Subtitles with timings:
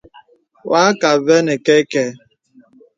[0.69, 2.03] Wà àkə avɛ nə kɛ̄kɛ.